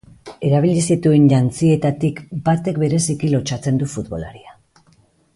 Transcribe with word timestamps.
Erabili 0.47 0.79
zituen 0.93 1.27
jantzietatik 1.33 2.21
batek 2.49 2.79
bereziki 2.85 3.29
lotsatzen 3.35 3.77
du 3.83 3.91
futbolaria. 3.95 4.57